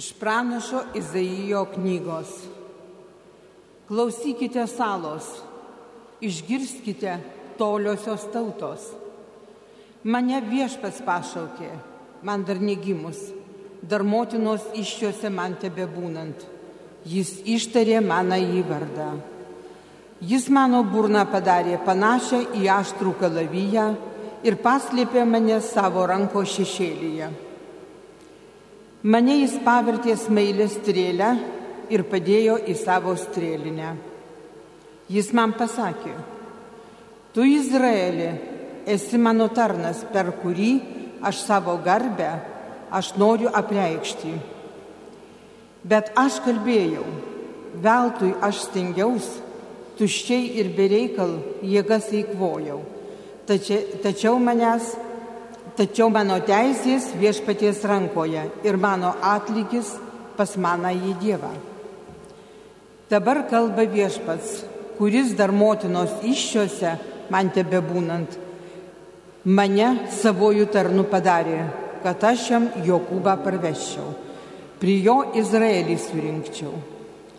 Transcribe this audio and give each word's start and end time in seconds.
Iš 0.00 0.12
pranašo 0.12 0.80
Izaijo 0.94 1.66
knygos. 1.74 2.28
Klausykite 3.88 4.62
salos, 4.66 5.26
išgirskite 6.20 7.18
toliosios 7.58 8.24
tautos. 8.32 8.86
Mane 10.04 10.38
viešpats 10.46 11.02
pašaukė, 11.04 11.68
man 12.24 12.46
dar 12.48 12.62
negimus, 12.64 13.20
dar 13.82 14.00
motinos 14.00 14.64
iššiose 14.72 15.28
man 15.36 15.58
tebe 15.60 15.84
būnant. 15.84 16.48
Jis 17.04 17.34
ištarė 17.58 18.00
mano 18.00 18.40
įvardą. 18.40 19.10
Jis 20.32 20.48
mano 20.48 20.80
burną 20.94 21.26
padarė 21.28 21.76
panašią 21.84 22.40
į 22.56 22.72
aštrų 22.78 23.14
kalaviją 23.20 23.86
ir 24.48 24.60
paslėpė 24.64 25.28
mane 25.28 25.60
savo 25.60 26.08
ranko 26.08 26.48
šešėlyje. 26.56 27.49
Mane 29.00 29.38
jis 29.38 29.54
pavertė 29.64 30.12
smailę 30.20 30.66
strėlę 30.68 31.30
ir 31.88 32.02
padėjo 32.04 32.58
į 32.68 32.74
savo 32.76 33.14
strėlinę. 33.16 33.94
Jis 35.08 35.30
man 35.32 35.54
pasakė, 35.56 36.12
tu 37.32 37.46
Izraeli 37.48 38.28
esi 38.84 39.16
mano 39.16 39.48
tarnas, 39.56 40.04
per 40.12 40.28
kurį 40.42 40.72
aš 41.24 41.40
savo 41.46 41.78
garbę 41.80 42.28
aš 42.92 43.14
noriu 43.16 43.48
apreikšti. 43.56 44.34
Bet 45.88 46.12
aš 46.20 46.42
kalbėjau, 46.44 47.06
veltui 47.80 48.34
aš 48.44 48.66
stengiausi, 48.66 49.40
tuščiai 49.96 50.58
ir 50.60 50.74
bereikal 50.76 51.38
jėgas 51.64 52.12
eikvojau. 52.12 52.82
Tačiau, 53.48 53.96
tačiau 54.04 54.36
manęs 54.40 54.92
Tačiau 55.80 56.10
mano 56.12 56.34
teisės 56.44 57.06
viešpaties 57.16 57.78
rankoje 57.88 58.42
ir 58.68 58.76
mano 58.76 59.14
atlygis 59.24 59.94
pas 60.36 60.50
maną 60.60 60.90
į 60.92 61.14
Dievą. 61.22 61.52
Dabar 63.08 63.46
kalba 63.48 63.86
viešpats, 63.88 64.58
kuris 64.98 65.32
dar 65.38 65.54
motinos 65.56 66.12
iššiose 66.20 66.92
man 67.32 67.48
tebe 67.56 67.80
būnant, 67.80 68.36
mane 69.48 69.88
savojų 70.20 70.68
tarnu 70.68 71.06
padarė, 71.08 71.62
kad 72.04 72.28
aš 72.28 72.44
jam 72.52 72.68
Jokūbą 72.84 73.38
parveščiau, 73.40 74.12
prie 74.84 74.98
jo 75.00 75.16
Izraelį 75.40 75.96
surinkčiau. 75.96 76.76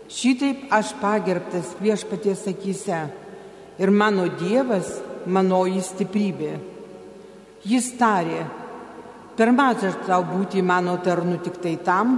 Šitaip 0.09 0.65
aš 0.73 0.95
pagerbtas 0.97 1.77
viešpaties 1.77 2.47
akise 2.55 3.05
ir 3.77 3.93
mano 3.93 4.25
Dievas 4.41 4.95
manoji 5.29 5.85
stiprybė. 5.85 6.55
Jis 7.67 7.91
tarė, 7.99 8.45
per 9.37 9.51
mažas 9.53 9.97
tau 10.07 10.23
būti 10.25 10.63
mano 10.65 10.97
tarnu 11.05 11.37
tik 11.45 11.59
tai 11.61 11.75
tam, 11.85 12.17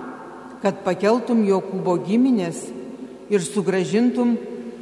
kad 0.64 0.80
pakeltum 0.86 1.44
Jokūbo 1.44 1.98
giminės 2.06 2.64
ir 3.28 3.44
sugražintum 3.44 4.38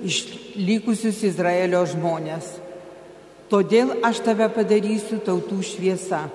išlikusius 0.06 1.24
Izraelio 1.26 1.82
žmonės. 1.90 2.60
Todėl 3.50 3.98
aš 4.06 4.22
tave 4.24 4.48
padarysiu 4.54 5.18
tautų 5.26 5.60
šviesa, 5.66 6.28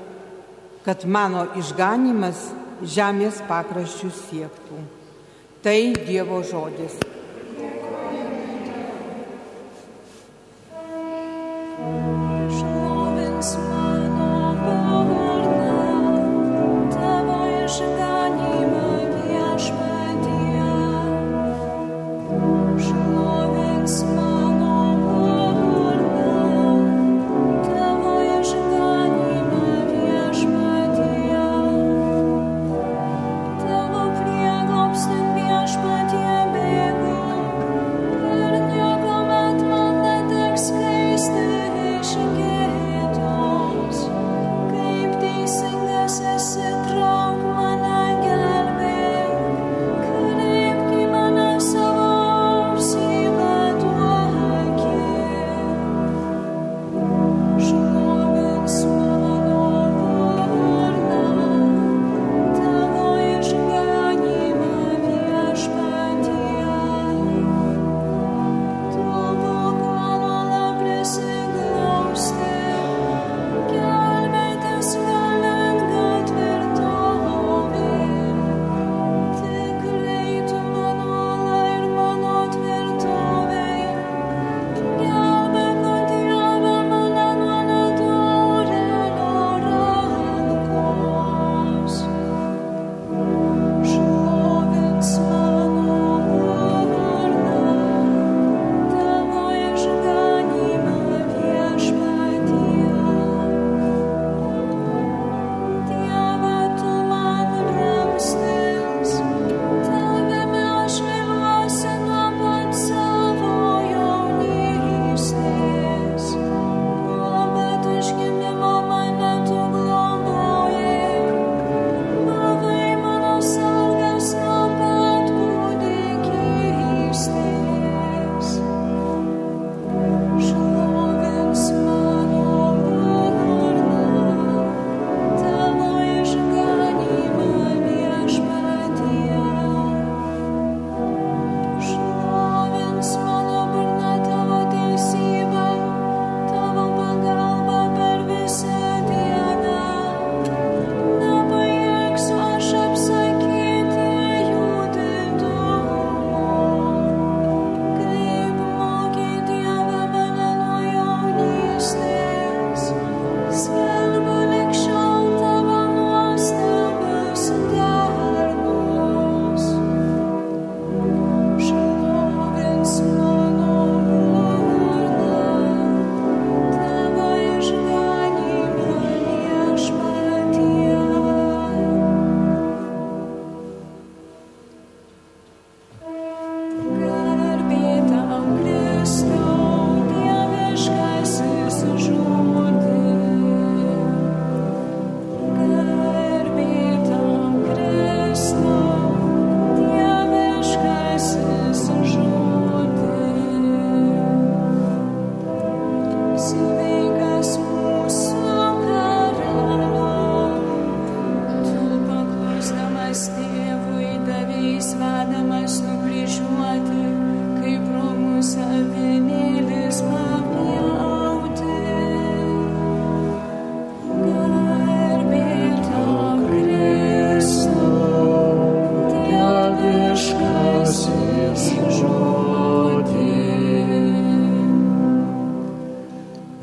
kad 0.85 1.07
mano 1.07 1.47
išganimas 1.57 2.49
žemės 2.83 3.41
pakraščių 3.49 4.11
siektų. 4.21 4.83
Tai 5.63 5.79
Dievo 6.07 6.43
žodis. 6.47 6.99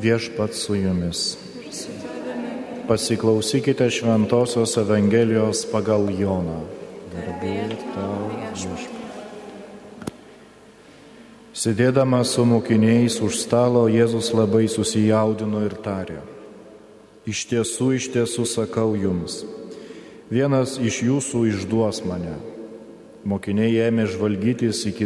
Viešpat 0.04 0.52
su 0.54 0.74
jumis. 0.74 1.36
Pasiklausykite 2.88 3.90
Šventojios 3.90 4.76
Evangelijos 4.76 5.62
pagal 5.72 6.10
Joną. 6.12 6.58
Garbė 7.08 7.72
tau, 7.94 8.26
viešpat. 8.36 9.00
Sėdėdamas 11.56 12.36
su 12.36 12.44
mokiniais 12.44 13.16
už 13.24 13.40
stalo, 13.46 13.86
Jėzus 13.88 14.28
labai 14.36 14.68
susijaudino 14.68 15.64
ir 15.64 15.80
tarė. 15.80 16.20
Iš 17.24 17.46
tiesų, 17.48 17.94
iš 17.96 18.12
tiesų 18.12 18.44
sakau 18.44 18.92
jums, 19.00 19.40
vienas 20.28 20.76
iš 20.76 21.00
jūsų 21.08 21.46
išduos 21.54 22.04
mane. 22.04 22.36
Mokiniai 23.24 23.86
ėmė 23.88 24.10
žvalgytis 24.12 24.84
į 24.84 24.98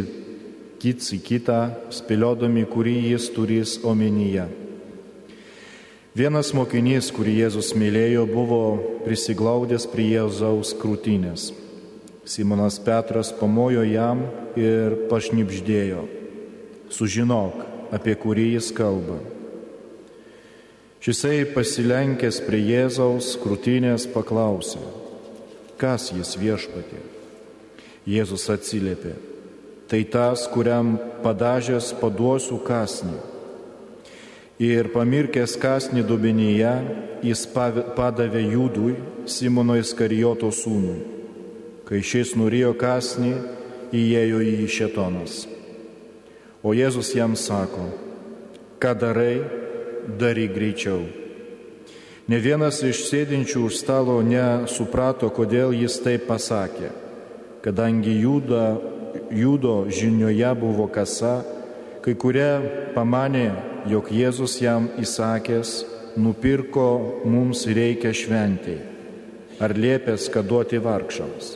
kits 0.83 1.13
į 1.15 1.23
kitą, 1.23 1.61
spėliodami, 1.87 2.67
kurį 2.67 3.13
jis 3.13 3.31
turės 3.31 3.79
omenyje. 3.79 4.49
Vienas 6.19 6.49
mokinys, 6.51 7.13
kurį 7.15 7.31
Jėzus 7.45 7.69
mylėjo, 7.79 8.25
buvo 8.27 8.63
prisiglaudęs 9.05 9.85
prie 9.87 10.09
Jėzaus 10.17 10.73
krūtinės. 10.75 11.45
Simonas 12.27 12.75
Petras 12.83 13.29
pamojo 13.31 13.85
jam 13.87 14.25
ir 14.59 14.97
pašnipždėjo. 15.07 16.01
Sužinok, 16.91 17.63
apie 17.95 18.17
kurį 18.19 18.49
jis 18.57 18.73
kalba. 18.75 19.21
Šisai 20.99 21.45
pasilenkęs 21.55 22.43
prie 22.43 22.65
Jėzaus 22.67 23.31
krūtinės 23.39 24.09
paklausė, 24.11 24.83
kas 25.79 26.11
jis 26.11 26.35
viešpatė. 26.35 26.99
Jėzus 28.03 28.49
atsiliepė, 28.51 29.15
tai 29.87 30.03
tas, 30.03 30.49
kuriam 30.51 30.97
padažęs 31.23 31.93
paduosiu 32.03 32.59
kasnį 32.67 33.38
ir 34.59 34.91
pamirkęs 34.91 35.55
kasnį 35.59 36.03
dubenyje, 36.03 36.73
jis 37.23 37.45
padavė 37.47 38.43
Judui, 38.43 38.97
Simono 39.25 39.77
Iskarijoto 39.79 40.51
sūnui. 40.51 40.99
Kai 41.87 42.03
šis 42.05 42.35
nurijo 42.37 42.75
kasnį, 42.77 43.33
įėjo 43.95 44.43
į 44.45 44.67
šetonas. 44.69 45.45
O 46.61 46.75
Jėzus 46.75 47.13
jam 47.15 47.37
sako, 47.39 47.87
ką 48.83 48.91
darai, 48.99 49.39
daryk 50.19 50.53
greičiau. 50.53 51.07
Ne 52.29 52.37
vienas 52.37 52.83
iš 52.85 53.07
sėdinčių 53.07 53.63
už 53.65 53.79
stalo 53.79 54.19
nesuprato, 54.21 55.31
kodėl 55.33 55.71
jis 55.73 55.95
taip 56.03 56.27
pasakė, 56.29 56.91
kadangi 57.63 58.19
juda, 58.21 58.75
judo 59.33 59.87
žinioje 59.89 60.51
buvo 60.59 60.85
kasa, 60.93 61.39
kai 62.03 62.15
kurie 62.15 62.91
pamanė, 62.95 63.49
jog 63.89 64.09
Jėzus 64.13 64.59
jam 64.61 64.87
įsakęs, 64.99 65.83
nupirko 66.19 67.23
mums 67.27 67.65
reikia 67.67 68.13
šventiai, 68.15 68.79
ar 69.59 69.75
liepęs, 69.75 70.29
kad 70.33 70.47
duoti 70.47 70.79
vargšams. 70.83 71.55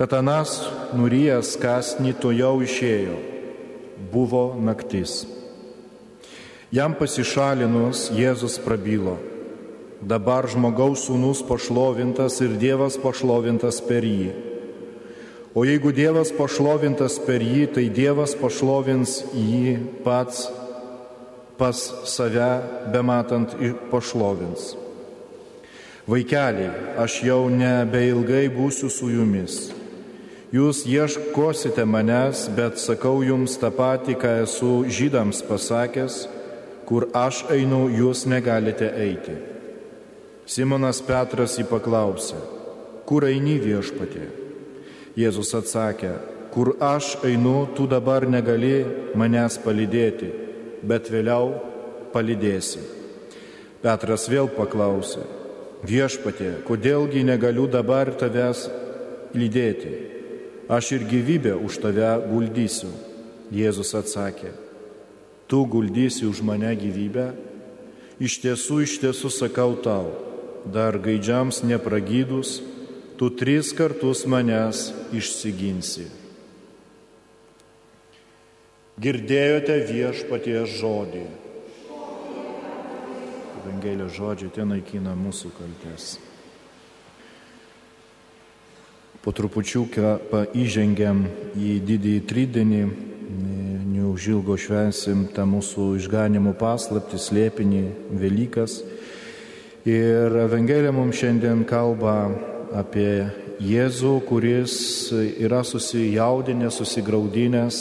Tad 0.00 0.14
anas 0.16 0.54
nurijęs 0.96 1.56
kasnį 1.60 2.14
to 2.22 2.32
jau 2.32 2.54
išėjo, 2.64 3.18
buvo 4.12 4.54
naktis. 4.56 5.26
Jam 6.72 6.94
pasišalinus 6.96 8.08
Jėzus 8.14 8.60
prabilo, 8.62 9.18
dabar 10.00 10.48
žmogaus 10.48 11.08
sūnus 11.08 11.42
pašlovintas 11.44 12.38
ir 12.44 12.54
Dievas 12.60 12.96
pašlovintas 13.00 13.82
per 13.84 14.06
jį. 14.06 14.49
O 15.54 15.64
jeigu 15.66 15.90
Dievas 15.90 16.30
pašlovintas 16.30 17.16
per 17.26 17.42
jį, 17.42 17.64
tai 17.74 17.88
Dievas 17.90 18.36
pašlovins 18.38 19.16
jį 19.34 19.78
pats 20.04 20.44
pas 21.58 21.80
save 22.06 22.50
bematant 22.94 23.56
pašlovins. 23.90 24.76
Vaikeliai, 26.06 26.70
aš 27.02 27.20
jau 27.26 27.48
nebeilgai 27.50 28.46
būsiu 28.54 28.88
su 28.94 29.10
jumis. 29.10 29.68
Jūs 30.54 30.84
ieškosite 30.86 31.82
manęs, 31.86 32.46
bet 32.54 32.78
sakau 32.82 33.20
jums 33.22 33.58
tą 33.58 33.70
patį, 33.74 34.16
ką 34.22 34.32
esu 34.46 34.72
žydams 34.86 35.44
pasakęs, 35.46 36.24
kur 36.86 37.06
aš 37.14 37.44
einu, 37.54 37.84
jūs 37.90 38.24
negalite 38.26 38.88
eiti. 38.90 39.36
Simonas 40.46 41.02
Petras 41.06 41.58
jį 41.58 41.68
paklausė, 41.70 42.38
kur 43.06 43.26
eini 43.30 43.58
viešpatė? 43.62 44.39
Jėzus 45.18 45.54
atsakė, 45.58 46.12
kur 46.54 46.74
aš 46.82 47.16
einu, 47.26 47.64
tu 47.74 47.86
dabar 47.90 48.26
negali 48.28 48.84
manęs 49.18 49.58
palydėti 49.64 50.30
bet 50.82 51.10
vėliau 51.12 51.54
palydėsi. 52.14 52.80
Petras 53.80 54.26
vėl 54.28 54.50
paklausė, 54.52 55.24
viešpatė, 55.86 56.60
kodėlgi 56.66 57.24
negaliu 57.24 57.66
dabar 57.70 58.12
tavęs 58.20 58.66
lydėti? 59.36 59.92
Aš 60.70 60.92
ir 60.98 61.06
gyvybę 61.08 61.56
už 61.58 61.80
tave 61.82 62.10
guldysiu. 62.30 62.90
Jėzus 63.50 63.90
atsakė, 63.98 64.52
tu 65.50 65.64
guldysi 65.66 66.28
už 66.28 66.44
mane 66.46 66.70
gyvybę? 66.78 67.32
Iš 68.22 68.36
tiesų, 68.44 68.84
iš 68.84 68.98
tiesų 69.02 69.30
sakau 69.32 69.72
tau, 69.82 70.12
dar 70.70 71.00
gaidžiams 71.02 71.64
nepragydus, 71.66 72.60
tu 73.20 73.28
tris 73.28 73.74
kartus 73.76 74.22
manęs 74.24 74.86
išsiginsi. 75.12 76.06
Girdėjote 78.96 79.74
viešpaties 79.90 80.78
žodį. 80.78 81.24
Evangelijos 83.60 84.14
žodžiai 84.16 84.54
ten 84.54 84.72
naikina 84.72 85.12
mūsų 85.20 85.52
kaltes. 85.52 86.14
Po 89.20 89.34
trupučiuką 89.36 90.14
įžengiam 90.56 91.20
į 91.60 91.74
didįjį 91.90 92.22
tridienį, 92.24 92.82
neužilgo 93.98 94.56
švensim 94.56 95.26
tą 95.36 95.44
mūsų 95.44 95.90
išganimo 95.98 96.54
paslaptį, 96.56 97.20
slėpinį, 97.20 97.82
Velykas. 98.16 98.78
Ir 99.84 100.40
Evangelija 100.46 100.96
mums 100.96 101.20
šiandien 101.20 101.66
kalba 101.68 102.16
apie 102.76 103.30
Jėzų, 103.60 104.14
kuris 104.24 104.74
yra 105.12 105.60
susijaudinęs, 105.66 106.78
susigaudinęs 106.80 107.80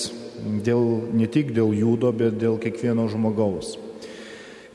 dėl, 0.65 0.81
ne 1.15 1.27
tik 1.31 1.53
dėl 1.55 1.71
jūdo, 1.75 2.11
bet 2.15 2.35
dėl 2.41 2.57
kiekvieno 2.59 3.07
žmogaus. 3.11 3.77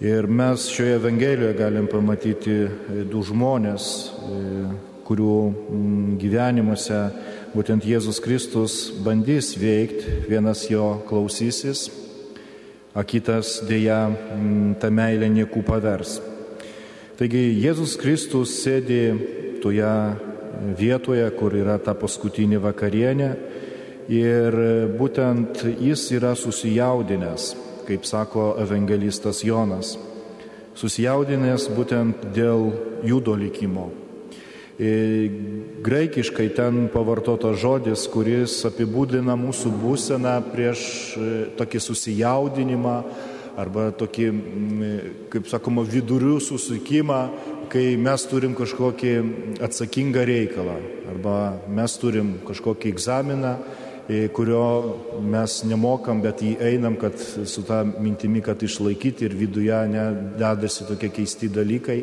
Ir 0.04 0.26
mes 0.26 0.64
šioje 0.72 0.96
Evangelijoje 0.98 1.54
galim 1.58 1.86
pamatyti 1.88 2.56
e, 2.64 3.04
du 3.08 3.22
žmonės, 3.24 3.84
e, 3.84 4.40
kurių 5.04 5.36
gyvenimuose 6.18 6.98
būtent 7.52 7.84
Jėzus 7.86 8.18
Kristus 8.24 8.88
bandys 9.04 9.52
veikti, 9.60 10.24
vienas 10.28 10.64
jo 10.70 10.96
klausysis, 11.08 11.86
o 12.94 13.04
kitas 13.04 13.58
dėja 13.68 14.08
tą 14.80 14.90
meilę 14.90 15.28
niekų 15.30 15.62
pavers. 15.66 16.18
Taigi 17.18 17.44
Jėzus 17.62 17.94
Kristus 18.00 18.56
sėdi 18.64 19.02
toje 19.64 19.90
vietoje, 20.78 21.24
kur 21.38 21.56
yra 21.56 21.80
ta 21.82 21.96
paskutinė 21.98 22.60
vakarienė 22.62 23.30
Ir 24.12 24.52
būtent 25.00 25.62
jis 25.80 26.10
yra 26.12 26.34
susijaudinęs, 26.36 27.54
kaip 27.88 28.04
sako 28.04 28.52
evangelistas 28.60 29.40
Jonas. 29.44 29.94
Susijaudinęs 30.76 31.70
būtent 31.72 32.26
dėl 32.36 32.68
judo 33.06 33.32
likimo. 33.32 33.88
Ir 34.76 35.30
graikiškai 35.86 36.50
ten 36.52 36.88
pavartotas 36.92 37.56
žodis, 37.62 38.04
kuris 38.10 38.58
apibūdina 38.68 39.38
mūsų 39.38 39.70
būseną 39.78 40.34
prieš 40.50 40.80
e, 41.14 41.28
tokį 41.56 41.80
susijaudinimą 41.80 42.96
arba 43.56 43.92
tokį, 43.94 44.26
kaip 45.30 45.46
sakoma, 45.46 45.84
vidurių 45.86 46.40
susikimą, 46.42 47.20
kai 47.70 47.94
mes 48.00 48.26
turim 48.30 48.54
kažkokį 48.58 49.14
atsakingą 49.64 50.24
reikalą 50.28 50.76
arba 51.14 51.38
mes 51.68 51.96
turim 52.00 52.36
kažkokį 52.46 52.94
egzaminą 52.94 53.56
kurio 54.32 54.96
mes 55.24 55.62
nemokam, 55.64 56.20
bet 56.20 56.42
jį 56.44 56.58
einam, 56.60 56.96
kad 57.00 57.16
su 57.16 57.62
tą 57.64 57.80
mintimi, 57.88 58.42
kad 58.44 58.60
išlaikyti 58.62 59.24
ir 59.24 59.36
viduje 59.38 59.78
nedadasi 59.88 60.84
tokie 60.88 61.08
keisti 61.08 61.48
dalykai, 61.48 61.98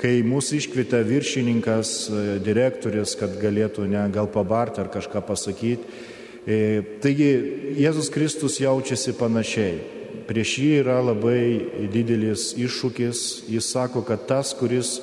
kai 0.00 0.18
mūsų 0.26 0.58
iškvietė 0.58 1.04
viršininkas, 1.06 1.92
e, 2.10 2.24
direktorius, 2.42 3.14
kad 3.16 3.38
galėtų 3.38 3.86
ne, 3.86 4.02
gal 4.12 4.26
pabarti 4.26 4.82
ar 4.82 4.90
kažką 4.90 5.22
pasakyti. 5.22 6.02
E, 6.46 6.82
taigi 7.02 7.30
Jėzus 7.78 8.10
Kristus 8.10 8.58
jaučiasi 8.60 9.14
panašiai. 9.18 9.95
Prieš 10.26 10.56
jį 10.62 10.72
yra 10.80 10.98
labai 11.04 11.86
didelis 11.92 12.50
iššūkis. 12.56 13.46
Jis 13.52 13.70
sako, 13.70 14.02
kad 14.06 14.26
tas, 14.28 14.54
kuris 14.56 14.98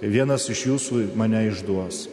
vienas 0.00 0.48
iš 0.52 0.66
jūsų 0.68 1.04
mane 1.18 1.46
išduos. 1.48 2.06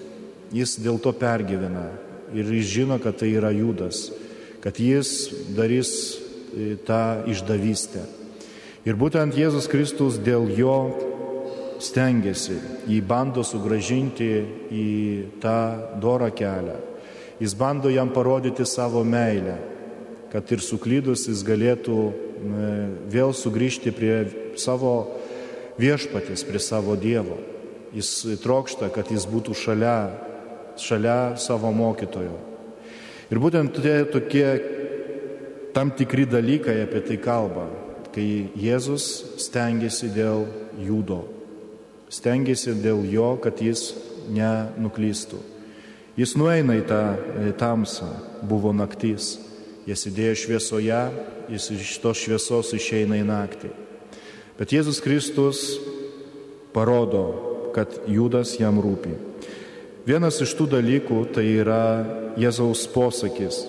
Jis 0.55 0.77
dėl 0.79 0.99
to 1.03 1.11
pergyvena 1.11 1.89
ir 2.35 2.47
jis 2.51 2.71
žino, 2.71 2.99
kad 2.99 3.17
tai 3.19 3.33
yra 3.35 3.51
Judas, 3.55 4.09
kad 4.63 4.79
jis 4.79 5.29
darys 5.55 5.91
e, 6.15 6.75
tą 6.87 7.27
išdavystę. 7.27 8.03
Ir 8.87 8.95
būtent 8.99 9.35
Jėzus 9.35 9.67
Kristus 9.67 10.19
dėl 10.23 10.47
jo 10.55 10.77
stengiasi, 11.83 12.57
jį 12.87 12.99
bando 13.05 13.43
sugražinti 13.45 14.29
į 14.71 14.87
tą 15.43 15.59
dorą 16.01 16.29
kelią. 16.35 16.77
Jis 17.37 17.53
bando 17.53 17.91
jam 17.93 18.09
parodyti 18.09 18.65
savo 18.65 19.03
meilę, 19.05 19.57
kad 20.31 20.47
ir 20.51 20.63
suklydus 20.63 21.27
jis 21.29 21.43
galėtų 21.45 21.99
vėl 23.11 23.33
sugrįžti 23.33 23.93
prie 23.95 24.15
savo 24.59 24.93
viešpatės, 25.79 26.45
prie 26.47 26.61
savo 26.61 26.97
Dievo. 26.99 27.37
Jis 27.95 28.39
trokšta, 28.43 28.91
kad 28.93 29.09
jis 29.11 29.25
būtų 29.29 29.55
šalia, 29.57 29.97
šalia 30.81 31.37
savo 31.39 31.71
mokytojo. 31.73 32.35
Ir 33.27 33.41
būtent 33.43 33.75
tie 33.75 34.01
tokie 34.07 34.45
tam 35.75 35.91
tikri 35.91 36.25
dalykai 36.25 36.79
apie 36.85 37.03
tai 37.05 37.17
kalba, 37.21 37.67
kai 38.15 38.49
Jėzus 38.57 39.37
stengiasi 39.43 40.09
dėl 40.09 40.47
Judo, 40.81 41.25
stengiasi 42.09 42.75
dėl 42.81 43.03
jo, 43.05 43.35
kad 43.43 43.59
jis 43.61 43.91
nenuklystų. 44.31 45.39
Jis 46.17 46.33
nueina 46.39 46.79
į 46.79 46.85
tą 46.89 47.01
tamsą, 47.61 48.07
buvo 48.41 48.71
naktis, 48.73 49.35
jie 49.87 49.95
sėdėjo 49.95 50.35
šviesoje, 50.43 51.01
jis 51.53 51.69
iš 51.77 51.91
tos 52.03 52.19
šviesos 52.19 52.73
išeina 52.75 53.21
į 53.21 53.27
naktį. 53.27 53.71
Bet 54.59 54.73
Jėzus 54.75 54.99
Kristus 55.03 55.61
parodo, 56.75 57.71
kad 57.75 57.93
Judas 58.09 58.57
jam 58.59 58.81
rūpi. 58.83 59.13
Vienas 60.07 60.39
iš 60.43 60.55
tų 60.57 60.69
dalykų 60.75 61.21
tai 61.35 61.45
yra 61.61 61.83
Jėzaus 62.39 62.85
posakis, 62.91 63.61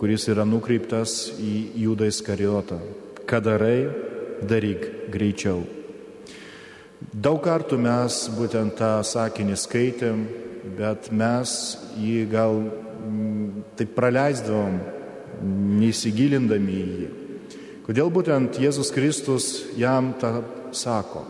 kuris 0.00 0.26
yra 0.30 0.46
nukreiptas 0.48 1.30
į 1.38 1.54
Judą 1.84 2.08
Iskariotą. 2.10 2.80
Ką 3.28 3.38
darai, 3.44 3.86
daryk 4.42 4.88
greičiau. 5.14 5.62
Daug 7.12 7.38
kartų 7.42 7.78
mes 7.82 8.16
būtent 8.34 8.76
tą 8.78 8.94
sakinį 9.06 9.58
skaitėm, 9.58 10.24
bet 10.78 11.10
mes 11.14 11.54
jį 11.98 12.24
gal 12.30 12.58
mm, 12.62 13.64
taip 13.78 13.94
praleisdavom, 13.96 14.78
neįsigilindami 15.42 16.78
į 16.78 16.86
jį. 17.00 17.10
Kodėl 17.82 18.12
būtent 18.14 18.60
Jėzus 18.62 18.92
Kristus 18.94 19.46
jam 19.74 20.12
tą 20.20 20.40
sako? 20.70 21.24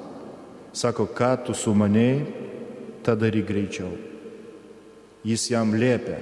Sako, 0.76 1.06
ką 1.08 1.32
tu 1.46 1.56
sumaniai, 1.56 2.20
tą 3.04 3.16
daryk 3.18 3.48
greičiau. 3.48 3.90
Jis 5.24 5.48
jam 5.52 5.74
liepia. 5.76 6.20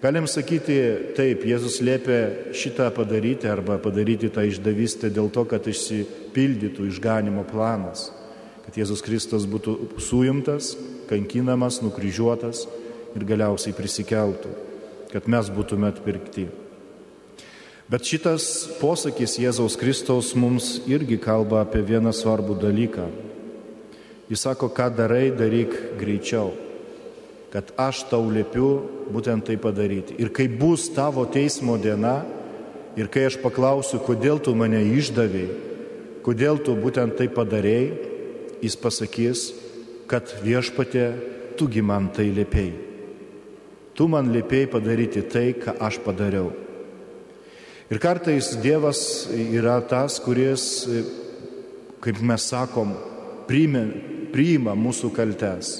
Galim 0.00 0.26
sakyti 0.28 0.76
taip, 1.16 1.44
Jėzus 1.48 1.80
liepia 1.84 2.52
šitą 2.54 2.90
padaryti 2.94 3.48
arba 3.48 3.78
padaryti 3.82 4.28
tą 4.32 4.44
išdavystę 4.46 5.10
dėl 5.10 5.30
to, 5.32 5.46
kad 5.48 5.64
išsipildytų 5.66 6.88
išganimo 6.90 7.46
planas. 7.48 8.10
Kad 8.66 8.76
Jėzus 8.80 9.02
Kristus 9.04 9.46
būtų 9.48 10.00
suimtas, 10.02 10.74
kankinamas, 11.10 11.80
nukryžiuotas 11.84 12.66
ir 13.16 13.24
galiausiai 13.26 13.74
prisikeltų. 13.76 14.52
Kad 15.12 15.28
mes 15.32 15.48
būtume 15.54 15.88
atpirkti. 15.88 16.48
Bet 17.86 18.02
šitas 18.02 18.66
posakis 18.80 19.36
Jėzaus 19.38 19.76
Kristaus 19.78 20.32
mums 20.34 20.80
irgi 20.90 21.20
kalba 21.22 21.60
apie 21.62 21.84
vieną 21.86 22.10
svarbų 22.10 22.56
dalyką. 22.58 23.04
Jis 24.26 24.42
sako, 24.42 24.66
ką 24.74 24.88
darai, 24.90 25.28
daryk 25.30 25.70
greičiau, 26.00 26.50
kad 27.54 27.70
aš 27.78 28.02
tau 28.10 28.26
liepiu 28.26 28.72
būtent 29.14 29.46
tai 29.46 29.54
padaryti. 29.54 30.18
Ir 30.18 30.34
kai 30.34 30.48
bus 30.50 30.88
tavo 30.90 31.28
teismo 31.30 31.78
diena, 31.78 32.24
ir 32.98 33.06
kai 33.06 33.28
aš 33.30 33.38
paklausiu, 33.38 34.02
kodėl 34.02 34.42
tu 34.42 34.56
mane 34.58 34.82
išdavėjai, 34.98 35.54
kodėl 36.26 36.58
tu 36.58 36.74
būtent 36.74 37.14
tai 37.14 37.30
padarėjai, 37.30 37.94
jis 38.66 38.80
pasakys, 38.82 39.46
kad 40.10 40.34
viešpatė, 40.42 41.06
tugi 41.54 41.86
man 41.86 42.10
tai 42.10 42.32
liepiai. 42.34 42.74
Tu 43.94 44.10
man 44.10 44.34
liepiai 44.34 44.66
padaryti 44.66 45.22
tai, 45.22 45.52
ką 45.54 45.78
aš 45.78 46.02
padariau. 46.02 46.65
Ir 47.86 48.00
kartais 48.02 48.56
Dievas 48.58 49.28
yra 49.30 49.76
tas, 49.86 50.18
kuris, 50.18 50.88
kaip 52.02 52.18
mes 52.18 52.46
sakom, 52.50 52.96
priimė, 53.46 53.84
priima 54.34 54.74
mūsų 54.74 55.12
kaltes. 55.14 55.76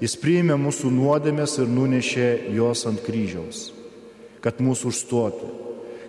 Jis 0.00 0.16
priėmė 0.16 0.56
mūsų 0.56 0.88
nuodėmės 0.96 1.58
ir 1.60 1.68
nunešė 1.68 2.28
jos 2.56 2.86
ant 2.88 3.02
kryžiaus, 3.04 3.66
kad 4.40 4.62
mūsų 4.64 4.88
užstotų, 4.88 5.50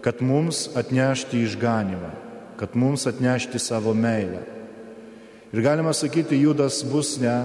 kad 0.06 0.24
mums 0.24 0.70
atnešti 0.80 1.44
išganimą, 1.44 2.14
kad 2.56 2.80
mums 2.80 3.04
atnešti 3.12 3.60
savo 3.60 3.92
meilę. 3.92 4.46
Ir 5.52 5.66
galima 5.68 5.92
sakyti, 5.92 6.40
Judas 6.40 6.80
bus 6.88 7.18
ne 7.20 7.36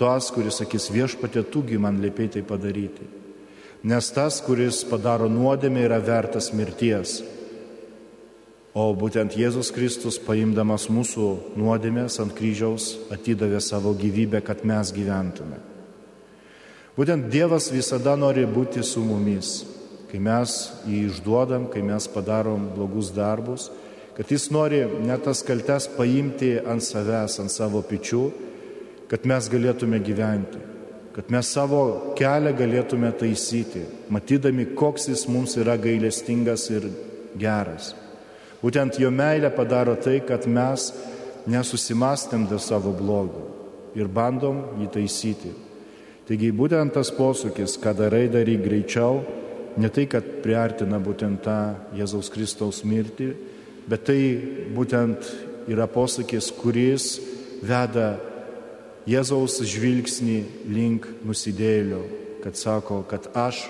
tas, 0.00 0.32
kuris 0.34 0.58
sakys 0.58 0.90
viešpatė, 0.90 1.46
tugi 1.46 1.78
man 1.78 2.02
liepiai 2.02 2.34
tai 2.34 2.42
padaryti. 2.42 3.19
Nes 3.80 4.10
tas, 4.12 4.42
kuris 4.44 4.82
padaro 4.84 5.24
nuodėmę, 5.32 5.86
yra 5.86 5.96
vertas 6.04 6.50
mirties. 6.52 7.22
O 8.76 8.90
būtent 8.92 9.32
Jėzus 9.40 9.72
Kristus, 9.72 10.18
paimdamas 10.20 10.84
mūsų 10.92 11.56
nuodėmės 11.56 12.20
ant 12.20 12.34
kryžiaus, 12.36 12.92
atidavė 13.10 13.58
savo 13.64 13.94
gyvybę, 13.96 14.42
kad 14.44 14.66
mes 14.68 14.92
gyventume. 14.92 15.58
Būtent 16.94 17.30
Dievas 17.32 17.70
visada 17.72 18.18
nori 18.20 18.44
būti 18.44 18.84
su 18.84 19.00
mumis, 19.00 19.64
kai 20.10 20.20
mes 20.20 20.58
jį 20.84 21.06
išduodam, 21.08 21.70
kai 21.72 21.80
mes 21.80 22.04
padarom 22.12 22.68
blogus 22.76 23.08
darbus, 23.16 23.70
kad 24.12 24.28
jis 24.28 24.50
nori 24.52 24.84
net 25.06 25.24
tas 25.24 25.40
kaltes 25.40 25.88
paimti 25.96 26.58
ant 26.60 26.84
savęs, 26.84 27.40
ant 27.40 27.50
savo 27.50 27.80
pičių, 27.80 28.26
kad 29.08 29.24
mes 29.24 29.48
galėtume 29.48 30.02
gyventi, 30.04 30.60
kad 31.14 31.30
mes 31.32 31.48
savo 31.50 32.14
kelią 32.18 32.52
galėtume 32.58 33.10
taisyti, 33.18 33.82
matydami, 34.12 34.68
koks 34.78 35.08
jis 35.10 35.26
mums 35.30 35.56
yra 35.58 35.74
gailestingas 35.80 36.68
ir 36.70 36.86
geras. 37.38 37.94
Būtent 38.60 39.00
jo 39.00 39.10
meilė 39.10 39.50
padaro 39.54 39.96
tai, 39.98 40.20
kad 40.26 40.46
mes 40.46 40.90
nesusimastėm 41.50 42.46
dėl 42.50 42.60
savo 42.62 42.92
blogų 42.94 43.46
ir 43.98 44.10
bandom 44.12 44.62
jį 44.78 44.88
taisyti. 44.94 45.52
Taigi 46.28 46.52
būtent 46.54 46.94
tas 46.94 47.10
posūkis, 47.10 47.78
ką 47.82 47.94
darai 47.98 48.28
daryk 48.30 48.62
greičiau, 48.62 49.24
ne 49.80 49.88
tai, 49.90 50.04
kad 50.06 50.26
priartina 50.44 51.00
būtent 51.02 51.42
tą 51.42 51.58
Jėzaus 51.98 52.30
Kristaus 52.30 52.84
mirtį, 52.86 53.32
bet 53.90 54.04
tai 54.06 54.20
būtent 54.76 55.26
yra 55.70 55.88
posakis, 55.90 56.52
kuris 56.54 57.16
veda 57.66 58.12
Jėzaus 59.08 59.60
žvilgsnį 59.64 60.40
link 60.68 61.06
nusidėlio, 61.24 62.02
kad 62.44 62.56
sako, 62.56 63.00
kad 63.08 63.30
aš 63.36 63.62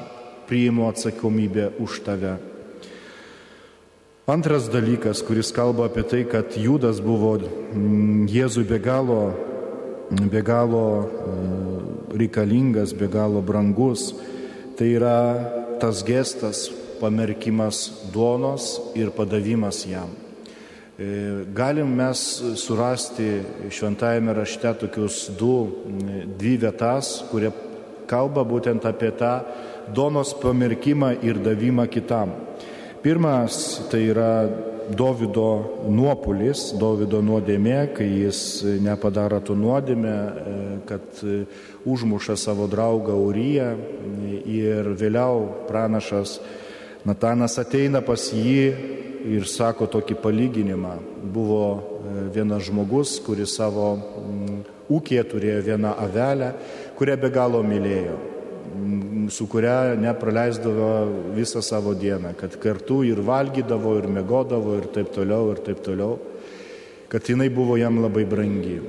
priimu 0.51 0.89
atsakomybę 0.91 1.71
už 1.79 2.01
tave. 2.03 2.39
Antras 4.31 4.69
dalykas, 4.71 5.23
kuris 5.27 5.51
kalba 5.55 5.87
apie 5.87 6.03
tai, 6.07 6.23
kad 6.27 6.55
Judas 6.55 6.99
buvo 7.03 7.37
mm, 7.39 8.27
Jėzui 8.31 8.67
be 8.67 8.79
galo, 8.83 9.35
be 10.11 10.43
galo 10.43 10.87
e, 11.03 11.35
reikalingas, 12.19 12.95
be 12.95 13.11
galo 13.11 13.43
brangus, 13.43 14.13
tai 14.79 14.95
yra 14.99 15.19
tas 15.83 16.03
gestas 16.07 16.69
pamerkimas 17.01 17.89
duonos 18.15 18.79
ir 18.95 19.11
padavimas 19.15 19.83
jam. 19.87 20.11
E, 21.01 21.45
galim 21.57 21.95
mes 21.97 22.21
surasti 22.61 23.41
šventajame 23.73 24.35
rašte 24.37 24.75
tokius 24.83 25.31
du, 25.33 25.55
dvi 26.37 26.59
vietas, 26.61 27.23
kurie 27.31 27.49
kalba 28.11 28.45
būtent 28.45 28.85
apie 28.85 29.09
tą 29.17 29.31
duonos 29.97 30.35
pamerkimą 30.43 31.15
ir 31.25 31.41
davimą 31.41 31.89
kitam. 31.89 32.35
Pirmas 33.01 33.81
tai 33.89 34.03
yra 34.11 34.35
Dovido 34.91 35.87
nuopulis, 35.89 36.75
Dovido 36.77 37.23
nuodėmė, 37.25 37.95
kai 37.97 38.09
jis 38.27 38.45
nepadaro 38.85 39.41
tų 39.41 39.57
nuodėmę, 39.57 40.13
e, 40.13 40.61
kad 40.85 41.25
e, 41.25 41.43
užmuša 41.89 42.37
savo 42.37 42.69
draugą 42.69 43.17
Uriją 43.17 43.73
ir 44.45 44.93
vėliau 45.01 45.47
pranašas 45.71 46.43
Natanas 47.09 47.57
ateina 47.57 48.03
pas 48.05 48.29
jį 48.37 49.00
ir 49.29 49.47
sako 49.49 49.89
tokį 49.91 50.17
palyginimą. 50.23 50.97
Buvo 51.33 51.63
e, 51.77 52.27
vienas 52.35 52.67
žmogus, 52.69 53.19
kuris 53.25 53.57
savo 53.59 53.93
ūkėje 54.91 55.25
turėjo 55.31 55.63
vieną 55.71 55.95
avelę, 56.05 56.53
kurią 56.99 57.17
be 57.21 57.31
galo 57.33 57.63
mylėjo, 57.65 58.17
su 59.31 59.47
kuria 59.51 59.95
nepraleisdavo 59.99 60.91
visą 61.37 61.63
savo 61.63 61.95
dieną, 61.95 62.35
kad 62.39 62.57
kartu 62.63 63.03
ir 63.07 63.23
valgydavo, 63.25 63.97
ir 64.01 64.09
mėgodavo, 64.11 64.79
ir 64.81 64.89
taip 64.95 65.13
toliau, 65.15 65.53
ir 65.55 65.63
taip 65.67 65.85
toliau, 65.87 66.19
kad 67.11 67.27
jinai 67.27 67.51
buvo 67.55 67.79
jam 67.79 68.03
labai 68.03 68.27
brangi. 68.29 68.81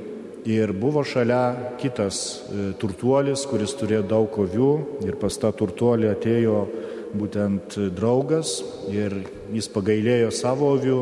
Ir 0.50 0.72
buvo 0.74 1.04
šalia 1.06 1.76
kitas 1.78 2.18
e, 2.50 2.72
turtuolis, 2.82 3.44
kuris 3.46 3.76
turėjo 3.78 4.02
daug 4.10 4.26
kovių 4.34 4.72
ir 5.06 5.20
pas 5.22 5.36
tą 5.38 5.52
turtuolį 5.54 6.10
atėjo 6.16 6.56
būtent 7.18 7.78
draugas 7.96 8.60
ir 8.92 9.16
jis 9.52 9.68
pagailėjo 9.72 10.32
savo 10.36 10.72
avių, 10.78 11.02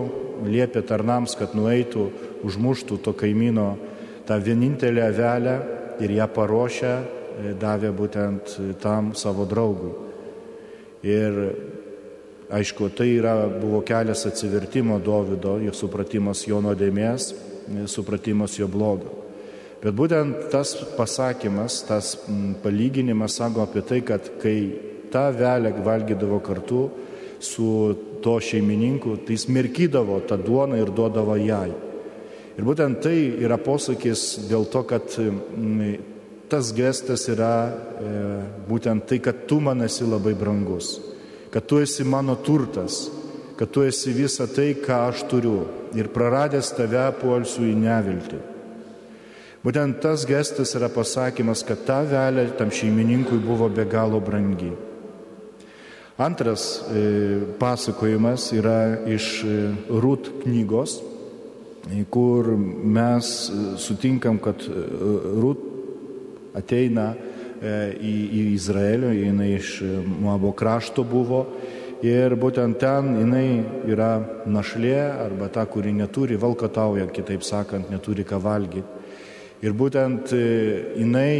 liepė 0.50 0.84
tarnams, 0.88 1.36
kad 1.39 1.56
nueitų, 1.58 2.06
užmuštų 2.48 3.00
to 3.04 3.13
kaimyno 3.18 3.74
tą 4.28 4.39
vienintelę 4.42 5.04
avelę 5.10 5.56
ir 6.00 6.13
ją 6.16 6.28
paruošę 6.32 6.94
e, 6.94 7.54
davė 7.60 7.92
būtent 7.96 8.56
tam 8.82 9.13
savo 9.18 9.46
draugui. 9.50 9.92
Ir 11.04 11.39
aišku, 12.51 12.89
tai 12.96 13.12
yra, 13.18 13.36
buvo 13.50 13.82
kelias 13.86 14.25
atsivertimo 14.28 15.00
Dovido, 15.04 15.58
jo 15.63 15.74
supratimas 15.75 16.46
jo 16.48 16.62
nuodėmės, 16.63 17.32
e, 17.34 17.88
supratimas 17.88 18.58
jo 18.60 18.70
blogo. 18.72 19.16
Bet 19.80 19.96
būtent 19.96 20.50
tas 20.51 20.74
pasakymas, 20.98 21.84
tas 21.88 22.18
palyginimas 22.63 23.38
sako 23.39 23.63
apie 23.63 23.84
tai, 23.88 24.01
kad 24.04 24.25
kai 24.42 24.88
tą 25.12 25.30
velę 25.36 25.74
valgydavo 25.86 26.39
kartu 26.44 26.89
su 27.39 27.96
to 28.24 28.39
šeimininku, 28.44 29.18
tai 29.24 29.38
jis 29.38 29.48
mirkydavo 29.48 30.20
tą 30.28 30.38
duoną 30.38 30.80
ir 30.80 30.92
duodavo 30.92 31.38
jai. 31.39 31.72
Ir 32.60 32.66
būtent 32.68 33.00
tai 33.00 33.16
yra 33.39 33.56
posakis 33.56 34.50
dėl 34.50 34.66
to, 34.68 34.84
kad 34.84 35.08
tas 36.50 36.74
gestas 36.75 37.28
yra 37.32 37.54
e, 37.70 38.13
būtent 38.68 39.06
tai, 39.08 39.22
kad 39.24 39.46
tu 39.48 39.62
man 39.63 39.86
esi 39.86 40.04
labai 40.04 40.34
brangus, 40.36 40.98
kad 41.54 41.63
tu 41.70 41.80
esi 41.80 42.04
mano 42.04 42.36
turtas, 42.44 43.06
kad 43.56 43.72
tu 43.72 43.86
esi 43.86 44.12
visa 44.16 44.48
tai, 44.50 44.74
ką 44.75 44.98
aš 45.12 45.24
turiu 45.32 45.62
ir 45.96 46.10
praradęs 46.12 46.74
tave 46.75 47.06
puolsiu 47.22 47.70
į 47.70 47.78
neviltį. 47.80 48.42
Būtent 49.63 50.00
tas 50.04 50.24
gestas 50.28 50.72
yra 50.78 50.88
pasakymas, 50.92 51.66
kad 51.68 51.82
ta 51.88 52.01
velė 52.08 52.48
tam 52.58 52.72
šeimininkui 52.72 53.42
buvo 53.44 53.68
be 53.70 53.84
galo 53.88 54.22
brangi. 54.24 54.72
Antras 56.19 56.83
e, 56.91 57.39
pasakojimas 57.59 58.49
yra 58.51 59.05
iš 59.07 59.27
e, 59.47 59.53
Rūt 59.88 60.25
knygos, 60.41 60.97
kur 62.11 62.49
mes 62.59 63.29
e, 63.47 63.59
sutinkam, 63.79 64.41
kad 64.43 64.65
Rūt 64.67 65.63
ateina 66.59 67.13
į, 67.63 68.11
į 68.35 68.43
Izraelį, 68.51 69.13
jinai 69.15 69.47
iš 69.61 69.71
Moabo 70.09 70.51
krašto 70.59 71.07
buvo 71.07 71.45
ir 72.03 72.35
būtent 72.39 72.79
ten 72.83 73.15
jinai 73.21 73.47
yra 73.88 74.11
našlė 74.43 74.99
arba 75.23 75.47
ta, 75.47 75.63
kuri 75.71 75.95
neturi 75.95 76.35
valkatauja, 76.39 77.07
kitaip 77.15 77.47
sakant, 77.47 77.88
neturi 77.91 78.27
ką 78.27 78.43
valgyti. 78.43 78.99
Ir 79.60 79.74
būtent 79.75 80.32
e, 80.32 80.44
jinai 81.01 81.34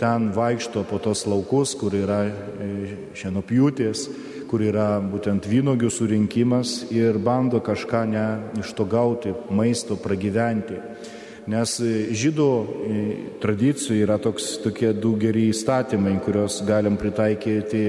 ten 0.00 0.30
vaikšto 0.32 0.86
po 0.88 0.96
tos 0.96 1.26
laukus, 1.28 1.74
kur 1.76 1.92
yra 1.92 2.22
e, 2.24 2.68
šienopjūtis, 3.12 4.06
kur 4.48 4.64
yra 4.64 4.96
būtent 5.04 5.44
vynogių 5.50 5.90
surinkimas 5.92 6.86
ir 6.94 7.18
bando 7.20 7.60
kažką 7.60 8.02
ne 8.08 8.24
iš 8.62 8.72
to 8.78 8.86
gauti, 8.88 9.34
maisto 9.52 9.98
pragyventi. 10.00 10.80
Nes 11.52 11.76
e, 11.84 11.92
žydų 12.16 12.48
tradicijų 13.44 14.00
yra 14.06 14.16
toks, 14.24 14.54
tokie 14.64 14.94
du 14.96 15.12
geri 15.20 15.50
įstatymai, 15.52 16.16
kuriuos 16.24 16.62
galim 16.64 16.96
pritaikyti, 16.96 17.84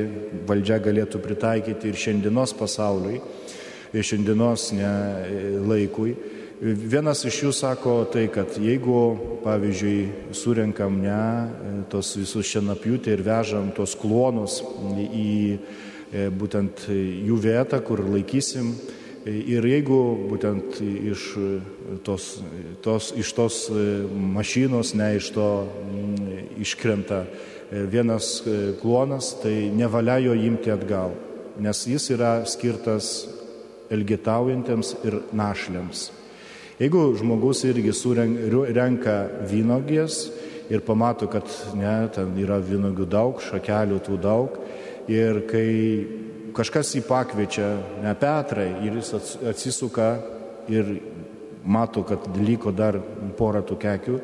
valdžia 0.49 0.81
galėtų 0.83 1.23
pritaikyti 1.23 1.93
ir 1.93 2.01
šiandienos 2.03 2.51
pasauliui, 2.59 3.21
ir 3.95 4.11
šiandienos 4.11 4.73
ne, 4.75 4.91
laikui. 5.63 6.17
Vienas 6.57 7.19
iš 7.21 7.35
jų 7.43 7.51
sako 7.53 7.91
tai, 8.09 8.23
kad 8.33 8.55
jeigu, 8.57 9.01
pavyzdžiui, 9.43 10.31
surenkam 10.33 10.95
ne 11.03 11.85
tos 11.91 12.15
visus 12.17 12.49
šienapjūtį 12.49 13.13
ir 13.13 13.21
vežam 13.21 13.67
tos 13.77 13.93
klonus 13.99 14.63
į 14.97 15.35
e, 15.53 16.29
būtent 16.33 16.87
jų 16.89 17.37
vietą, 17.43 17.77
kur 17.85 18.01
laikysim, 18.09 18.73
ir 19.29 19.69
jeigu 19.69 20.01
būtent 20.31 20.81
iš 20.81 21.27
tos, 22.07 22.27
tos, 22.81 23.11
iš 23.13 23.35
tos 23.37 23.61
mašinos, 24.09 24.95
ne 24.97 25.13
iš 25.19 25.29
to 25.37 25.47
iškrenta 26.57 27.27
e, 27.27 27.85
vienas 27.85 28.41
e, 28.41 28.73
klonas, 28.81 29.35
tai 29.43 29.69
nevalia 29.69 30.17
jo 30.25 30.33
imti 30.33 30.73
atgal, 30.73 31.13
nes 31.61 31.85
jis 31.85 32.09
yra 32.17 32.39
skirtas 32.49 33.27
elgetaujantiems 33.93 34.95
ir 35.05 35.21
našliams. 35.37 36.09
Jeigu 36.77 37.15
žmogus 37.17 37.63
irgi 37.65 37.89
surenka 37.89 39.15
vynogės 39.49 40.27
ir 40.69 40.83
pamato, 40.85 41.25
kad 41.25 41.49
ne, 41.73 42.05
ten 42.13 42.35
yra 42.37 42.59
vynogių 42.61 43.07
daug, 43.09 43.41
šakelių 43.41 43.97
tų 44.05 44.17
daug, 44.21 44.59
ir 45.09 45.41
kai 45.49 45.71
kažkas 46.53 46.93
jį 46.93 47.01
pakviečia, 47.09 47.71
ne 48.05 48.13
Petrai, 48.21 48.69
ir 48.85 49.01
jis 49.01 49.09
atsisuka 49.49 50.11
ir 50.69 50.93
mato, 51.65 52.05
kad 52.05 52.29
liko 52.37 52.69
dar 52.69 53.01
porą 53.41 53.65
tų 53.65 53.81
kekių, 53.81 54.21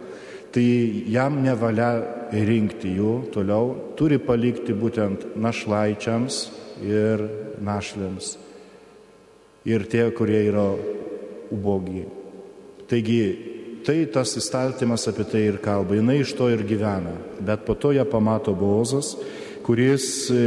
tai 0.53 0.69
jam 1.09 1.41
nevalia 1.41 1.91
rinkti 2.29 2.93
jų 2.99 3.13
toliau, 3.33 3.95
turi 3.97 4.21
palikti 4.21 4.77
būtent 4.77 5.31
našlaičiams 5.33 6.43
ir 6.85 7.29
našlėms. 7.65 8.35
Ir 9.65 9.89
tie, 9.89 10.11
kurie 10.13 10.43
yra 10.51 10.75
ubogiai. 11.49 12.22
Taigi 12.93 13.81
tai 13.81 14.03
tas 14.05 14.35
įstatymas 14.37 15.07
apie 15.09 15.23
tai 15.25 15.39
ir 15.47 15.55
kalba, 15.63 15.95
jinai 15.97 16.19
iš 16.21 16.35
to 16.37 16.45
ir 16.53 16.61
gyvena. 16.61 17.15
Bet 17.41 17.65
po 17.65 17.73
to 17.73 17.89
ją 17.89 18.05
pamato 18.05 18.53
Bozas, 18.53 19.15
kuris 19.65 20.29
e, 20.29 20.43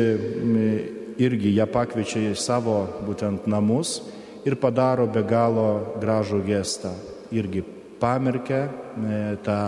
irgi 1.18 1.56
ją 1.56 1.66
pakviečia 1.66 2.22
į 2.30 2.36
savo 2.38 2.84
būtent 3.02 3.48
namus 3.50 3.98
ir 4.46 4.54
padaro 4.62 5.08
be 5.10 5.24
galo 5.26 5.98
gražų 5.98 6.38
gestą. 6.46 6.94
Irgi 7.34 7.64
pamerkia 7.98 8.62
e, 8.62 9.20
tą 9.42 9.60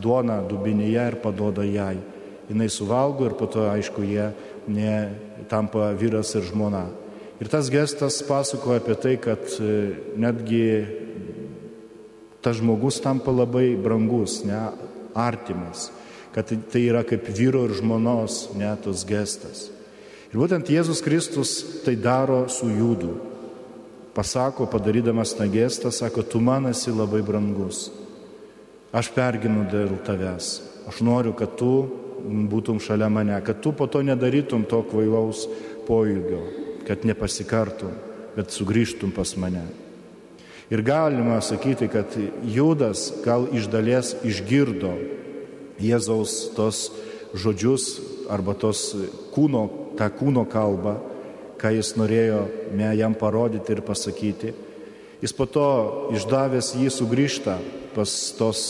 duoną 0.00 0.40
dubinėje 0.48 1.06
ir 1.12 1.20
padoda 1.20 1.68
jai. 1.68 1.98
Jis 2.48 2.80
suvalgo 2.80 3.28
ir 3.28 3.36
po 3.36 3.52
to, 3.52 3.68
aišku, 3.68 4.00
jie 4.00 4.32
ne, 4.64 5.12
tampa 5.52 5.92
vyras 5.92 6.32
ir 6.40 6.48
žmona. 6.48 6.86
Ir 7.36 7.52
tas 7.52 7.68
gestas 7.68 8.22
pasakoja 8.24 8.80
apie 8.80 8.96
tai, 8.96 9.16
kad 9.20 9.44
e, 9.60 9.74
netgi 10.16 11.03
tas 12.44 12.60
žmogus 12.60 13.00
tampa 13.00 13.32
labai 13.32 13.72
brangus, 13.80 14.42
ne, 14.44 14.60
artimas, 15.16 15.88
kad 16.34 16.50
tai 16.68 16.82
yra 16.90 17.00
kaip 17.06 17.30
vyro 17.32 17.64
ir 17.64 17.72
žmonos 17.78 18.50
netos 18.58 19.06
gestas. 19.08 19.70
Ir 20.28 20.42
būtent 20.42 20.68
Jėzus 20.68 21.00
Kristus 21.00 21.54
tai 21.86 21.94
daro 21.96 22.44
su 22.52 22.68
jūdu. 22.68 23.14
Pasako, 24.14 24.66
padarydamas 24.70 25.32
tą 25.34 25.46
gestą, 25.50 25.90
sako, 25.94 26.22
tu 26.22 26.42
man 26.42 26.68
esi 26.70 26.92
labai 26.94 27.22
brangus. 27.22 27.88
Aš 28.94 29.08
perginu 29.14 29.64
dėl 29.70 29.96
tavęs. 30.06 30.50
Aš 30.90 31.00
noriu, 31.06 31.32
kad 31.38 31.56
tu 31.58 31.70
būtum 32.50 32.78
šalia 32.82 33.08
mane, 33.10 33.38
kad 33.46 33.62
tu 33.62 33.72
po 33.72 33.88
to 33.90 34.02
nedarytum 34.06 34.66
to 34.68 34.82
kvailaus 34.90 35.46
poilgio, 35.88 36.42
kad 36.86 37.06
nepasikartum, 37.08 37.94
bet 38.36 38.54
sugrįžtum 38.54 39.14
pas 39.14 39.34
mane. 39.40 39.64
Ir 40.74 40.82
galima 40.82 41.38
sakyti, 41.40 41.86
kad 41.88 42.16
Judas 42.42 43.12
gal 43.22 43.46
iš 43.54 43.68
dalies 43.70 44.16
išgirdo 44.26 44.90
Jėzaus 45.78 46.32
tos 46.56 46.88
žodžius 47.30 47.84
arba 48.30 48.56
tos 48.58 48.80
kūno, 49.34 49.68
tą 49.94 50.08
kūno 50.10 50.42
kalbą, 50.50 50.96
ką 51.62 51.70
jis 51.76 51.92
norėjo 51.94 52.40
ne 52.74 52.88
jam 52.98 53.14
parodyti 53.14 53.70
ir 53.70 53.82
pasakyti. 53.86 54.50
Jis 55.22 55.34
po 55.38 55.46
to 55.46 55.66
išdavęs 56.16 56.72
jį 56.80 56.90
sugrįžta 56.90 57.54
pas 57.94 58.14
tos 58.34 58.64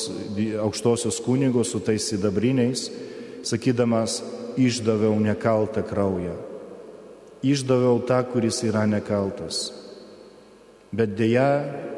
aukštosios 0.61 1.23
kunigos 1.25 1.73
su 1.73 1.81
tais 1.81 2.05
sidabriniais, 2.05 2.91
sakydamas, 3.49 4.19
išdaviau 4.61 5.17
nekaltą 5.25 5.81
kraują. 5.89 6.37
Išdaviau 7.41 7.97
tą, 8.05 8.21
kuris 8.29 8.61
yra 8.69 8.85
nekaltas. 8.89 9.73
Bet 10.95 11.17
dėja 11.19 11.49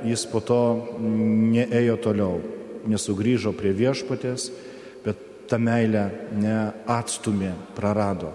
jis 0.06 0.24
po 0.30 0.40
to 0.44 0.60
neėjo 1.02 1.96
toliau, 2.00 2.40
nesugrįžo 2.88 3.52
prie 3.56 3.74
viešpatės, 3.76 4.48
bet 5.04 5.20
tą 5.50 5.58
meilę 5.60 6.06
neatstumė, 6.40 7.52
prarado. 7.76 8.32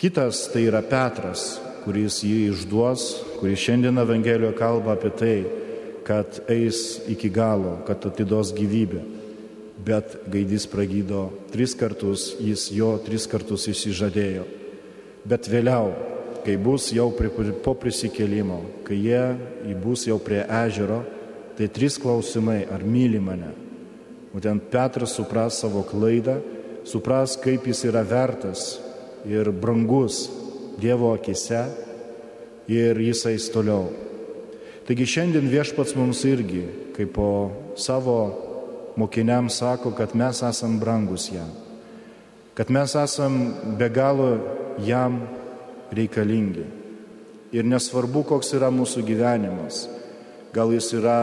Kitas 0.00 0.46
tai 0.50 0.64
yra 0.70 0.80
Petras, 0.82 1.60
kuris 1.84 2.22
jį 2.24 2.52
išduos, 2.52 3.08
kuris 3.40 3.60
šiandien 3.62 4.00
Evangelijoje 4.02 4.56
kalba 4.58 4.96
apie 4.96 5.12
tai, 5.18 5.36
kad 6.06 6.40
eis 6.50 7.02
iki 7.10 7.30
galo, 7.30 7.80
kad 7.86 8.06
atiduos 8.08 8.54
gyvybę. 8.56 9.02
bet 9.84 10.16
gaidys 10.30 10.66
pragydo 10.70 11.30
tris 11.50 11.74
kartus, 11.74 12.32
jis 12.40 12.68
jo 12.74 12.94
tris 13.02 13.26
kartus 13.30 13.66
įsižadėjo. 13.70 14.44
Bet 15.26 15.48
vėliau, 15.50 15.92
kai 16.44 16.56
bus 16.58 16.90
jau 16.94 17.08
po 17.64 17.74
prisikėlimo, 17.78 18.60
kai 18.86 18.98
jie 18.98 19.74
bus 19.82 20.06
jau 20.08 20.18
prie 20.22 20.42
ežero, 20.42 21.02
tai 21.56 21.68
trys 21.68 21.98
klausimai, 22.00 22.62
ar 22.66 22.84
myli 22.84 23.20
mane. 23.22 23.52
Būtent 24.32 24.70
Petras 24.72 25.14
supras 25.18 25.60
savo 25.60 25.82
klaidą, 25.84 26.38
supras, 26.88 27.36
kaip 27.36 27.66
jis 27.68 27.84
yra 27.90 28.02
vertas 28.02 28.80
ir 29.28 29.52
brangus 29.52 30.28
Dievo 30.80 31.12
akise 31.12 31.66
ir 32.66 32.96
jisai 32.96 33.36
toliau. 33.52 33.90
Taigi 34.88 35.04
šiandien 35.06 35.50
viešpats 35.52 35.92
mums 35.94 36.24
irgi, 36.26 36.64
kaip 36.96 37.12
po 37.14 37.28
savo 37.78 38.16
mokiniams 38.96 39.60
sako, 39.60 39.92
kad 39.94 40.16
mes 40.16 40.40
esam 40.42 40.78
brangus 40.80 41.28
jam, 41.30 41.52
kad 42.56 42.72
mes 42.72 42.96
esam 42.98 43.36
be 43.78 43.88
galo 43.92 44.32
jam 44.80 45.20
reikalingi. 45.92 46.64
Ir 47.52 47.66
nesvarbu, 47.68 48.24
koks 48.28 48.54
yra 48.56 48.70
mūsų 48.72 49.04
gyvenimas, 49.04 49.84
gal 50.54 50.72
jis 50.72 50.88
yra 50.96 51.18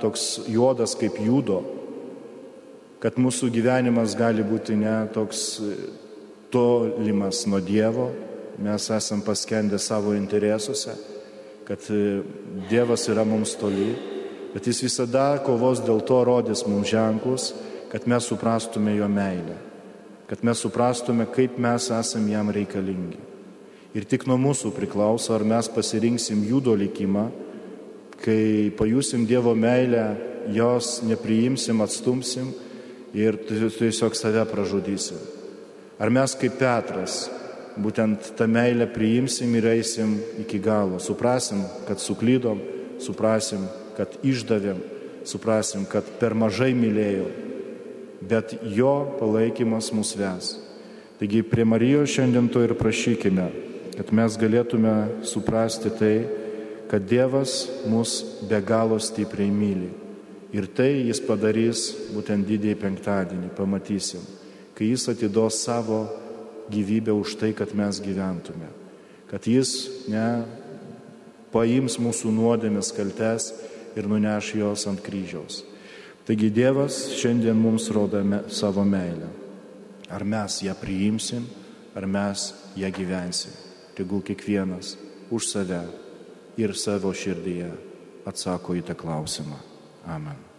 toks 0.00 0.42
juodas 0.48 0.94
kaip 0.98 1.16
judo, 1.20 1.60
kad 3.00 3.16
mūsų 3.16 3.48
gyvenimas 3.52 4.16
gali 4.16 4.44
būti 4.44 4.76
ne 4.76 4.96
toks 5.14 5.44
e, 5.64 5.76
tolimas 6.52 7.46
nuo 7.48 7.62
Dievo, 7.64 8.10
mes 8.60 8.90
esam 8.92 9.22
paskendę 9.24 9.80
savo 9.80 10.12
interesuose, 10.16 10.98
kad 11.64 11.88
e, 11.88 12.20
Dievas 12.68 13.06
yra 13.08 13.24
mums 13.24 13.56
toli, 13.56 13.94
bet 14.52 14.68
Jis 14.68 14.82
visada 14.84 15.30
kovos 15.46 15.80
dėl 15.86 16.04
to 16.04 16.20
rodys 16.28 16.66
mums 16.68 16.92
ženklus, 16.92 17.54
kad 17.88 18.04
mes 18.04 18.28
suprastume 18.28 18.98
Jo 18.98 19.08
meilę, 19.08 19.56
kad 20.28 20.44
mes 20.44 20.60
suprastume, 20.60 21.24
kaip 21.32 21.56
mes 21.58 21.88
esam 21.94 22.28
jam 22.28 22.52
reikalingi. 22.52 23.29
Ir 23.90 24.06
tik 24.06 24.22
nuo 24.30 24.36
mūsų 24.38 24.70
priklauso, 24.70 25.32
ar 25.34 25.42
mes 25.42 25.66
pasirinksim 25.66 26.44
judo 26.46 26.76
likimą, 26.78 27.24
kai 28.22 28.70
pajusim 28.78 29.24
Dievo 29.26 29.56
meilę, 29.58 30.04
jos 30.54 31.00
nepriimsim, 31.02 31.80
atstumsim 31.82 32.52
ir 33.18 33.34
tiesiog 33.48 34.14
save 34.14 34.44
pražudysim. 34.46 35.18
Ar 35.98 36.12
mes 36.14 36.36
kaip 36.38 36.54
Petras 36.60 37.24
būtent 37.80 38.30
tą 38.38 38.46
meilę 38.46 38.86
priimsim 38.94 39.56
ir 39.58 39.66
eisim 39.72 40.14
iki 40.38 40.60
galo, 40.62 41.00
suprasim, 41.02 41.64
kad 41.88 41.98
suklydom, 41.98 42.60
suprasim, 43.02 43.64
kad 43.98 44.14
išdavėm, 44.22 44.78
suprasim, 45.26 45.82
kad 45.90 46.06
per 46.22 46.36
mažai 46.38 46.70
mylėjau, 46.78 47.26
bet 48.22 48.54
jo 48.62 48.94
palaikymas 49.18 49.90
mus 49.96 50.14
ves. 50.14 50.54
Taigi 51.18 51.42
prie 51.42 51.66
Marijos 51.66 52.14
šiandien 52.14 52.46
to 52.52 52.62
ir 52.64 52.76
prašykime, 52.78 53.48
kad 54.00 54.14
mes 54.16 54.40
galėtume 54.40 55.24
suprasti 55.28 55.92
tai, 55.92 56.14
kad 56.88 57.04
Dievas 57.04 57.66
mus 57.86 58.22
be 58.48 58.58
galo 58.64 58.96
stipriai 58.98 59.52
myli 59.52 59.90
Ir 60.50 60.66
tai 60.66 61.06
jis 61.06 61.20
padarys 61.22 61.84
būtent 62.10 62.42
didįjį 62.48 62.78
penktadienį, 62.80 63.52
pamatysim, 63.54 64.22
kai 64.74 64.88
jis 64.90 65.06
atiduos 65.12 65.60
savo 65.62 66.02
gyvybę 66.70 67.14
už 67.14 67.36
tai, 67.38 67.52
kad 67.54 67.70
mes 67.74 68.00
gyventume. 68.02 68.66
Kad 69.30 69.46
jis 69.46 70.08
ne 70.10 70.42
paims 71.54 72.00
mūsų 72.02 72.34
nuodėmės 72.34 72.90
kaltes 72.96 73.52
ir 73.94 74.10
nuneš 74.10 74.54
jos 74.58 74.88
ant 74.90 75.02
kryžiaus. 75.06 75.62
Taigi 76.26 76.50
Dievas 76.50 76.98
šiandien 77.14 77.58
mums 77.58 77.86
rodo 77.94 78.18
me, 78.26 78.42
savo 78.50 78.82
meilę. 78.82 79.30
Ar 80.10 80.26
mes 80.26 80.60
ją 80.66 80.74
priimsim, 80.74 81.46
ar 81.94 82.10
mes 82.10 82.50
ją 82.74 82.90
gyvensim. 82.90 83.69
Tegul 84.00 84.22
kiekvienas 84.24 84.96
už 85.28 85.44
save 85.44 85.84
ir 86.56 86.72
savo 86.72 87.12
širdyje 87.12 87.68
atsako 88.24 88.80
į 88.80 88.86
tą 88.88 88.96
klausimą. 88.96 89.60
Amen. 90.08 90.49